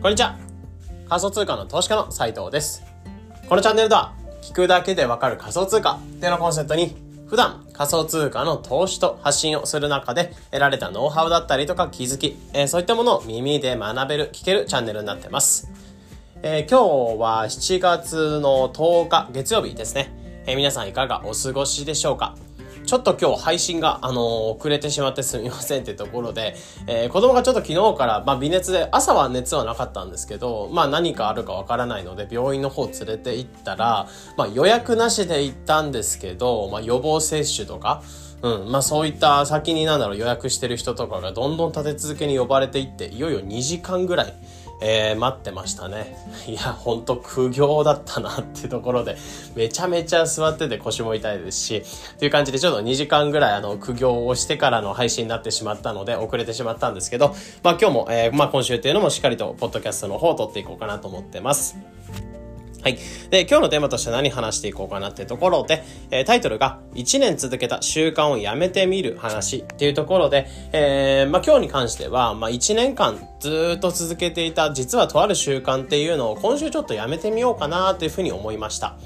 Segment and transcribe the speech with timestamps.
[0.00, 0.38] こんにちは。
[1.08, 2.84] 仮想通貨の投資家の斉藤です。
[3.48, 6.94] このチャンネルでは、聞くだけでわかる仮想通貨っていうのコンセプトに、
[7.26, 15.68] 普段仮想通貨の投資と発信をする中で得られたノウハウだったりとか気づき、えー、そういったものを耳で学べる、聞けるチャンネルになってます。
[16.42, 20.12] えー、今日は7月の10日月曜日ですね。
[20.46, 22.36] えー、皆さんいかがお過ごしでしょうか？
[22.88, 24.24] ちょっと今日配信が、あのー、
[24.56, 26.56] 遅れてしまってすみませんってところで、
[26.86, 38.02] えー、子供がちょっと昨日から、まあ、微熱で、朝は熱はなかったんですけど、まあ、何かあるかわからないので、病院の方連れて行ったら、まあ、予約なしで行ったんですけど、まあ、予防接種とか、
[38.40, 38.72] うん。
[38.72, 44.34] まあそういった先になんだろう予約してる人とかがどんどん立て続けに呼ばれていって、いよいよ2時間ぐらい、
[44.80, 46.16] えー、待ってましたね。
[46.46, 49.16] いや、ほんと苦行だったなっていうところで、
[49.54, 51.82] めちゃめちゃ座ってて腰も痛いですし、
[52.18, 61.76] という感じでちょっと2時間ぐらいあの苦行をしてからの配信になってしまったので、遅れてしまったんですけど、まあ今日も、えー、まあ今週っていうのもしっかりとポッドキャストの方を撮っていこうかなと思ってます。
[62.82, 62.98] はい。
[63.30, 78.96] で、今日のテーマとして何話していこうかなってところで、えー、タイトルが1年続けた習慣をやめてみる話っていうところで、えー、まあ今日に関しては、まあ1年間ずっと続けていた実はとある習慣っていうのを今週ちょっとやめてみようかなっていうふうに思いました。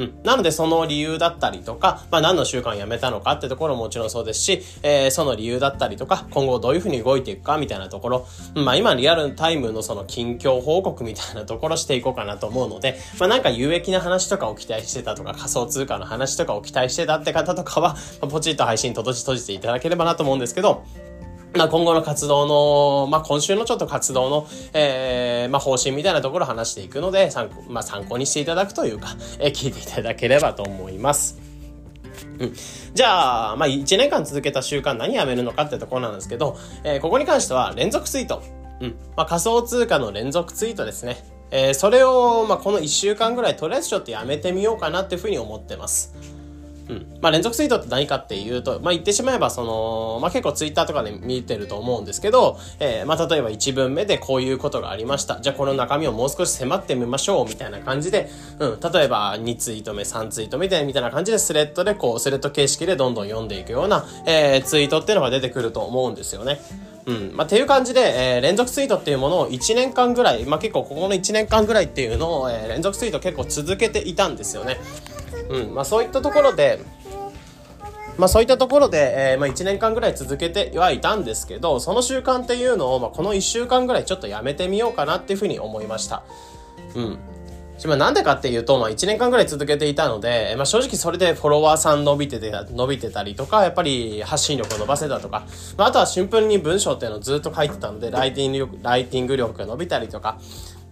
[0.00, 0.22] うん。
[0.24, 20.84] なのでその理由だったりとか、まあ何の習慣をやめたのかってところももちろんそうですし、えー、その理由だったりとか、今後どういうふうに動いていくかみたいなところ、まあ今リアルタイムのその近況報告みたいなところしていこうかなと思うので、まあなんか有益な話とかを期待してたとか、仮想通貨の話とかを期待してたって方とかは、まあ、ポチッと配信閉じ閉じていただければなと思うんですけど、
[21.54, 31.40] まあ、今後の活動の、まあ、今週のちょっと活動の、えー、まあ、方針みたいなところを話していくので、参考、まあ、参考にしていただくというか、えー、聞いていただければと思います。
[32.38, 32.52] うん。
[32.94, 38.42] じゃあ、まあ、1年間続けた習慣何やめるのかってところなんですけど、えー、ここに関しては連続ツイート。
[38.80, 38.96] うん。
[39.16, 41.18] まあ、仮想通貨の連続ツイートですね。
[41.50, 46.14] えー、それを、まあ、この1週間ぐらいとりあえずちょっとやめてみようかなっていうふうに思ってます。
[46.90, 47.06] うん。
[47.22, 55.40] まあ、連続ツイートって何かっていうと、まあ、言ってしまえば、その、まあ、結構ツイッターとかで見てると思うんですけど、えー、まあ、例えば1文目でこういうことがありました。
[55.40, 58.28] じゃあ、この中身をもう少し迫ってみましょう、みたいな感じで、
[58.58, 58.80] うん。
[58.80, 66.60] 例えば、2ツイート目、3ツイート目で、みたいな感じでスレッドで、こう、スレッド形式でどんどん読んでいくような、えー、ツイートっていうのが出てくると思うんですよね。
[67.06, 67.32] うん。
[67.34, 68.00] まあ、っていう感じで、
[68.36, 74.78] えー、連続ツイートっていうものを1年間ぐらい、まあ、結構ここの1年間ぐらいっていうのを、えー、連続ツイート結構続けていたんですよね。
[75.48, 75.74] うん。
[75.74, 76.80] まあ、そういったところで、
[78.18, 86.22] まあそういったところで、えー、まあ1年間ぐらい続けてはいたんですけど、その習慣っていうのを、まあこの1週間ぐらいちょっとやめてみようかなっていうふうに思いました。
[86.94, 87.18] うん。
[87.86, 95.46] まあ、なんでかっていうと、まあ、1年間ぐらい続けていたので、まあ、正直それでフォロワーさん伸びてて、伸びてたりとか、やっぱり発信力を伸ばせたとか、
[95.78, 100.38] まあ、あとはシンプルに文章っていうのをずっと書いてたので、ライティング力、ライティング力が伸びたりとか、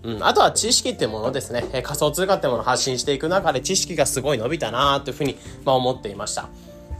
[0.03, 6.49] うん、あとは知識ってものですね、え仮想通貨ってものを発信していく中で知識がすごい伸びたなーっていうふうに、まあ、思っていました。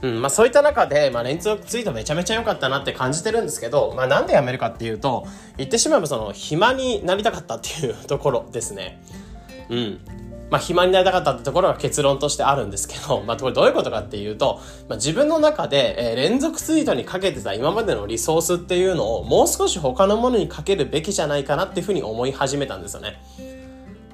[0.01, 5.27] うん、まあそういった中で、まあ連続ツイートめちゃめちゃ良かったなって感じてるんですけど、まあなんでやめるかっていうと、
[5.57, 9.01] 言ってしまえばその暇になりたかったっていうところですね。
[9.69, 10.01] うん。
[10.51, 23.58] まあ暇になりたかったってところが結論としてあるんですけど、まあこれどういうことかっていうと、まあ自分の中で、えー、連続ツイートにかけてた今までのリソースっていうのをもう少し他のものにかけるべきじゃないかなっていうふうに思い始めたんですよね。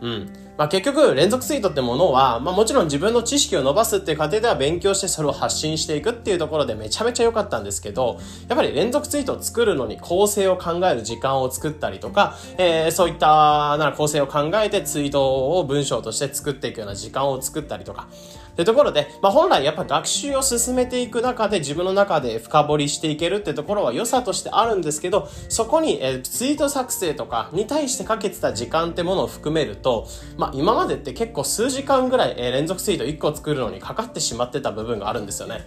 [0.04, 0.28] うん。
[0.59, 18.09] まあ、結局、連続ツイートってものは、まあ、もちろん自分の知識を伸ばすっていう過程では勉強してそれを発信していくっていうところでめちゃめちゃ良かったんですけど、やっぱり連続ツイートを作るのに構成を考える時間を作ったりとか、えー、そういったなら構成を考えてツイートを文章として作っていくような時間を作ったりとか、
[18.54, 30.06] ってところで、まあ、本来やっぱ学習を進めていく中で自分の中で深掘りしていけるってところは良さとしてあるんですけど、そこに、え、ツイート作成とかに対してかけてた時間ってものを含めると、
[30.38, 35.66] まあ、今までって結構数時間ぐらい、え、連続ツイート1個作るのにかかってしまってた部分があるんですよね。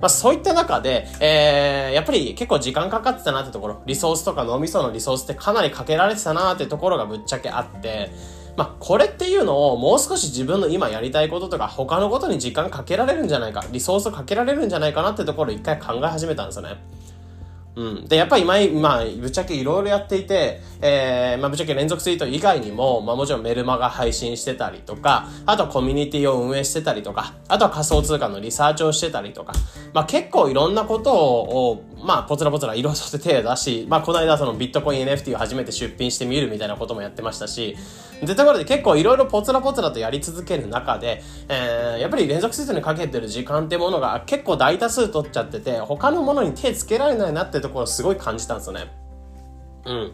[0.00, 8.10] まあそういった中で、えー、やっぱり結構時間かかってたなってところ、リソースとか脳みそのリソースってかなりかけられてたなってところがぶっちゃけあって、
[8.58, 16.76] まあ、これっていうのをもう少し自分の今やりたいこととか他のことに時間かけられるんじゃないか、リソースかけられるんじゃないかなってところを一回考え始めたんですよね。
[17.78, 18.08] うん。
[18.08, 29.52] で、やっぱり今、今、ぶっちゃけいろいろやっていて、えー、まあ、ぶっちゃけ連続ツイート以外にも、まあ、もちろんメルマガ配信してたりとか、あとはコミュニティを運営してたりとか、あとは仮想通貨のリサーチをしてたりとか、
[29.92, 37.76] まあ、結構いろんなことを、まあ、ぽつらぽつらいろいろと手を出し、まあ、この間そのビットコイン NFT を初めて出品してみるみたいなこともやってましたし、
[38.22, 48.92] で、ところで結構いろいろぽつらぽつらとやり続ける中で、えー、やっぱり連続ツイートにかけてる時間ってものが結構大多数取っちゃってて、他のものに手つけられないなってところをすごい感じたんですよね。
[49.84, 50.12] うん。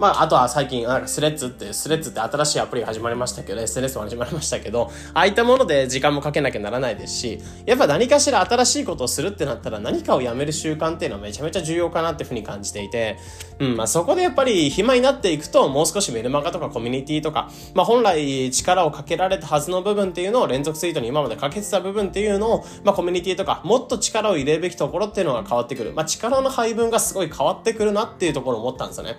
[0.00, 13.18] まあ、あとは最近、なんかスレッズって、スレッズって新しいアプリが始まりましたけど、SNS も始まりましたけど、ああいったもので時間もかけなきゃならないですし、やっぱ何かしら新しいことをするってなったら何かをやめる習慣っていうのはめちゃめちゃ重要かなっていうふうに感じていて、
[13.58, 25.92] うん、まあそこでやっぱり暇になっていくと、もう少しメルマガとかコミュニティとか、まあ本来力をかけられたはずの部分っていうのを連続ツイートに今までかけてた部分っていうのを、まあコミュニティとか、もっと力を入れるべきところっていうのが変わってくる。
[25.92, 29.18] まあ力の配分がすごい変わってくるなっていうところを思ったんですよね。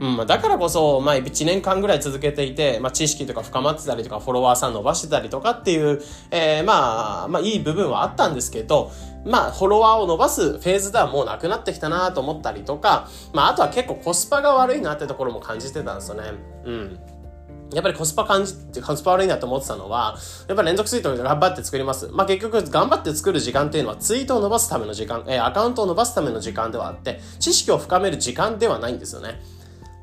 [0.00, 6.00] うん、まあだからこそ、まあ、1年間ぐらい続けていて、まあ、知識とか深まってたりとか、フォロワーさん伸ばしてたりとかっていう、
[6.30, 8.90] えー、まあ、まあ、いい部分はあったんですけど、
[9.26, 16.32] まあ、フォロワーを伸ばすフェーズではもうなくなってきたなと思ったりとか、まあ、あとは結構コスパが悪いなってところも感じてたんですよね。
[16.64, 16.98] うん。
[17.74, 20.16] やっぱりコスパ感じ、コスパ悪いなと思ってたのは、
[20.48, 22.08] やっぱり連続ツイートを頑張って作ります。
[22.08, 29.40] まあ結局頑張って作る時間っていうのはツイートを伸ばすための時間、えー、アカウントを伸ばすための時間ではあって、知識を深める時間ではないんですよね。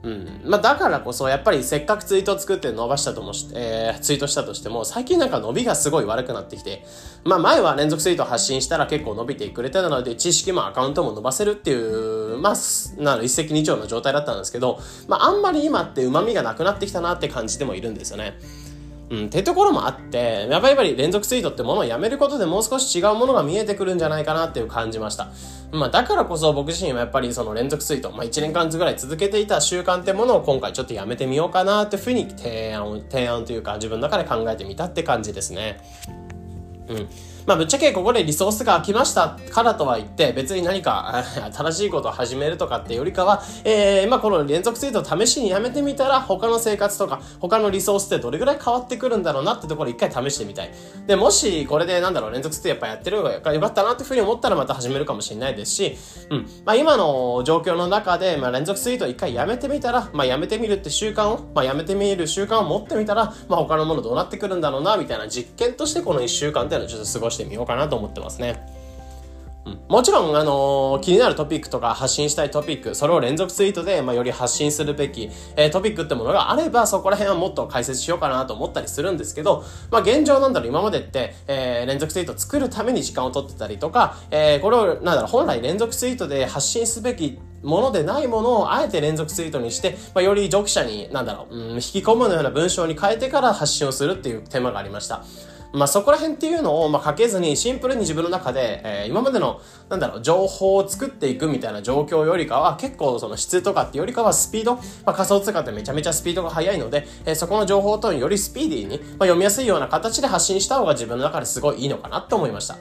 [0.08, 0.42] うん。
[0.46, 6.86] まあ、だからこそ、やっぱりせっかくツイートを作って伸ばしたともし、えー、ツイートしたとしても、最近なんか伸びがすごい悪くなってきて、
[7.26, 12.56] まあ、前は連続ツイート発信したら結構伸びてくれてたので、知識もアカウントも伸ばせるっていう、まあ、
[13.02, 18.40] なの一石二鳥の状態だったんですけど、まあ、あんまり今って旨味がなくなってきたなって感じてもいるんですよね。
[19.10, 25.30] うん、ってところもあって、やっぱり連続ツイートってものをやめることでもう少し違うものが見えてくるんじゃないかなっていう感じました。
[25.72, 35.80] まあだからこそ僕自身はやっぱりその連続ツイート、まあ1年間ずぐらい続けていた習慣ってものを今回ちょっとやめてみようかなっていうふうに提案を、提案というか自分の中で考えてみたって感じですね。
[36.90, 37.08] うん。
[37.48, 41.24] まあぶっちゃけここでリソースが空きましたからとは言って、別に何か
[41.56, 50.72] 新しいことを始めるとかってよりかは、えー、まあこの連続ツイートを試しにやめてみたら、他の生活とか、他のリソースってどれぐらい変わってくるんだろうなってところ一回試してみたい。
[51.08, 55.98] で、もしこれでなんだろう、連続ツイートやっぱやってる方がよかったなっていうふうに思ったらまた始めるかもしれないですし、
[56.30, 56.50] うん。
[56.66, 68.78] まあ今の状況の中で、まあ連続ツイートを一回やめてみたら、まあやめてみるって習慣を、まあやめてみる習慣を持ってみたら、まあ他のものどうなってくるんだろうな、みたいな実験としてこの1週間っていうのをちょっと過ごしてしてみようかなと思ってますね。
[69.90, 95.24] もちろん、あのー、気になるトピックとか発信したいトピック、それを連続ツイートで、まあ、より発信するべき、えー、トピックってものがあれば、そこら辺はもっと解説しようかなと思ったりするんですけど、まあ、現状なんだろう、今までって、えー、連続ツイート作るために時間を取ってたりとか、え、これを、なんだろう、本来連続ツイートで発信すべきものでないものをあえて連続ツイートにして、まあ、より読者に、なんだろう、うん、引き込むような文章に変えてから発信をするっていう手間がありました。
[95.74, 112.78] まあ、そこら辺っていうのを、まあ、かけずにシンプルに自分の中で、えー、今までの、なんだろう、情報を作っていくみたいな状況よりかは、結構その質とかってよりかはスピード、まあ、仮想通貨ってめちゃめちゃスピードが速いので、えー、そこの情報とよりスピーディーに、まあ、読みやすいような形で発信した方が自分の中ですごいいいのかなって思いました。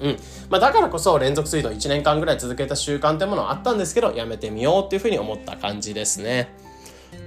[0.00, 0.16] うん。
[0.48, 6.54] まあだからこそ連続ツイート1年間ぐらい続けた習慣ってものはあったんですけど、やめてみようっていうふうに思った感じですね。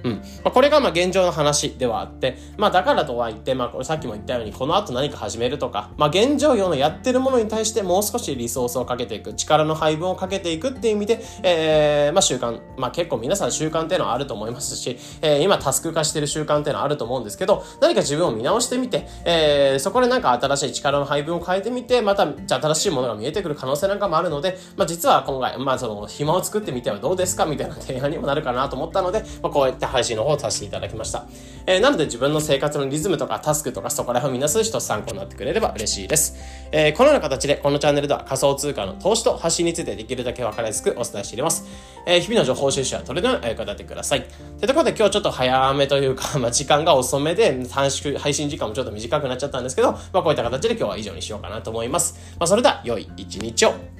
[0.04, 0.12] うん。
[0.12, 31.24] まあ、これがまあ現状の話ではあって、まあだからとは言って、まあこれさっきも言ったように、この後何か始めるとか、まあ現状用のやってるものに対してもう少しリソースをかけていく、力の配分をかけていくっていう意味で、えー、まあ習慣、まあ結構皆さん習慣っていうのはあると思いますし、えー、今タスク化してる習慣っていうのはあると思うんですけど、何か自分を見直してみて、えー、そこでなんか新しい力の配分を変えてみて、また、じゃ新しいものが見えてくる可能性なんかもあるので、まあ実は今回、まあその暇を作ってみてはどうですかみたいな提案にもなるかなと思ったので、まあこういった配信の方をさせていただきました。
[31.66, 36.36] えー、なので自分の生活のリズムとかタスクとかそこら辺を見なす一つ参考になってくれれば嬉しいです。
[36.72, 41.64] えー、このような形でこのチャンネルでは仮想通貨の投資と発信についてできるだけ分かりやすくお伝えしています。
[42.06, 44.22] えー、日々の情報収集はトレードの役立てください。
[44.22, 44.30] とい
[44.64, 52.18] うところで今日ちょっと早めというか、 まあ、時間が遅めで短縮、配信時間もちょっと短くなっちゃったんですけど、まあ、こういった形で今日は以上にしようかなと思います。
[52.38, 53.93] まあ、それでは良い一日を。